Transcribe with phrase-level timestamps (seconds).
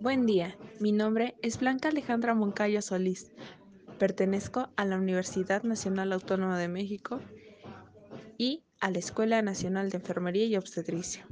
[0.00, 3.32] Buen día, mi nombre es Blanca Alejandra Moncayo Solís.
[3.98, 7.20] Pertenezco a la Universidad Nacional Autónoma de México
[8.36, 11.26] y a la Escuela Nacional de Enfermería y Obstetricia.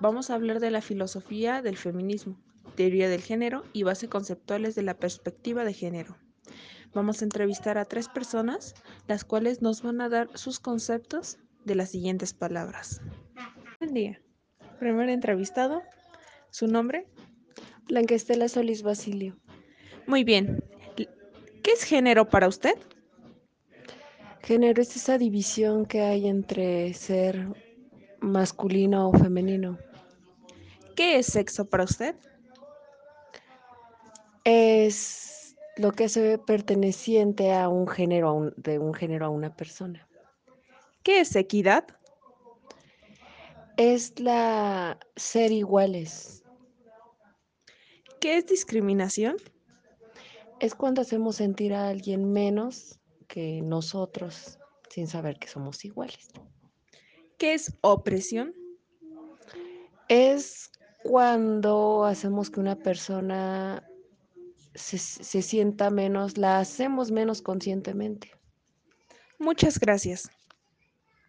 [0.00, 2.38] Vamos a hablar de la filosofía del feminismo,
[2.76, 6.16] teoría del género y bases conceptuales de la perspectiva de género.
[6.94, 8.76] Vamos a entrevistar a tres personas,
[9.08, 13.00] las cuales nos van a dar sus conceptos de las siguientes palabras.
[13.80, 14.20] Buen día.
[14.78, 15.82] Primer entrevistado,
[16.50, 17.06] ¿su nombre?
[17.88, 19.36] Blanca Estela Solís Basilio.
[20.06, 20.62] Muy bien.
[20.96, 22.74] ¿Qué es género para usted?
[24.42, 27.48] Género es esa división que hay entre ser
[28.20, 29.78] masculino o femenino.
[30.94, 32.14] ¿Qué es sexo para usted?
[34.44, 39.28] Es lo que se ve perteneciente a un género, a un- de un género a
[39.28, 40.08] una persona.
[41.02, 41.84] ¿Qué es equidad?
[43.78, 46.42] Es la ser iguales.
[48.20, 49.36] ¿Qué es discriminación?
[50.58, 54.58] Es cuando hacemos sentir a alguien menos que nosotros
[54.90, 56.30] sin saber que somos iguales.
[57.38, 58.52] ¿Qué es opresión?
[60.08, 60.72] Es
[61.04, 63.88] cuando hacemos que una persona
[64.74, 68.32] se, se sienta menos, la hacemos menos conscientemente.
[69.38, 70.28] Muchas gracias.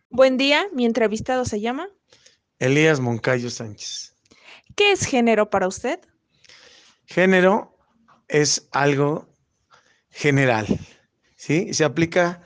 [0.09, 1.89] Buen día, mi entrevistado se llama.
[2.59, 4.13] Elías Moncayo Sánchez.
[4.75, 5.99] ¿Qué es género para usted?
[7.05, 7.75] Género
[8.27, 9.27] es algo
[10.11, 10.67] general,
[11.35, 11.73] ¿sí?
[11.73, 12.43] Se aplica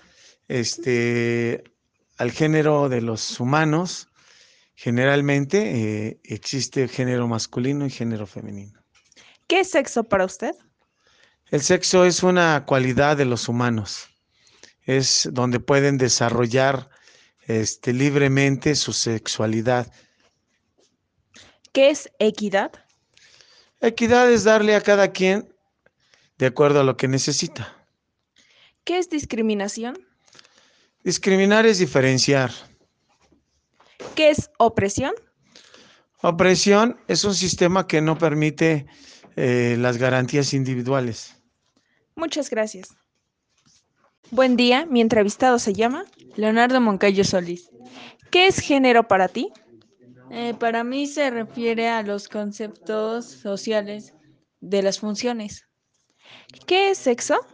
[0.47, 1.63] este,
[2.17, 4.07] al género de los humanos.
[4.75, 8.81] Generalmente eh, existe género masculino y género femenino.
[9.47, 10.55] ¿Qué es sexo para usted?
[11.51, 14.09] El sexo es una cualidad de los humanos.
[14.81, 16.89] Es donde pueden desarrollar
[17.47, 19.91] este, libremente su sexualidad.
[21.71, 22.71] ¿Qué es equidad?
[23.81, 25.53] Equidad es darle a cada quien
[26.37, 27.73] de acuerdo a lo que necesita.
[28.83, 29.97] ¿Qué es discriminación?
[31.03, 32.51] Discriminar es diferenciar.
[34.15, 35.13] ¿Qué es opresión?
[36.21, 38.85] Opresión es un sistema que no permite
[39.35, 41.35] eh, las garantías individuales.
[42.15, 42.95] Muchas gracias.
[44.33, 46.05] Buen día, mi entrevistado se llama
[46.35, 47.69] Leonardo Moncayo Solís.
[48.31, 49.51] ¿Qué es género para ti?
[50.31, 54.15] Eh, para mí se refiere a los conceptos sociales
[54.59, 55.67] de las funciones.
[56.65, 57.45] ¿Qué es sexo?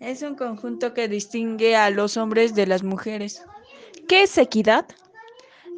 [0.00, 3.40] Es un conjunto que distingue a los hombres de las mujeres.
[4.08, 4.84] ¿Qué es equidad?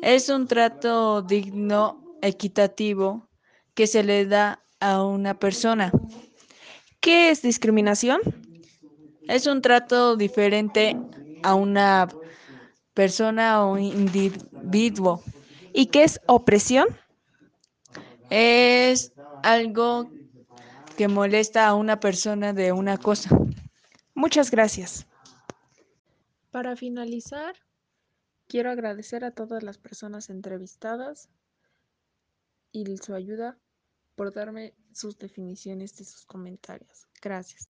[0.01, 3.29] Es un trato digno, equitativo,
[3.75, 5.93] que se le da a una persona.
[7.01, 8.46] ¿Qué es discriminación?
[9.29, 10.97] Es un trato diferente
[11.43, 12.09] a una
[12.95, 15.23] persona o individuo.
[15.73, 16.87] ¿Y qué es opresión?
[18.31, 20.11] Es algo
[20.97, 23.31] que molesta a una persona de una cosa.
[24.15, 25.07] Muchas gracias.
[26.51, 27.55] Para finalizar,
[28.49, 31.29] quiero agradecer a todas las personas entrevistadas
[32.73, 33.59] y su ayuda
[34.15, 37.07] por darme sus definiciones de sus comentarios.
[37.21, 37.67] Gracias.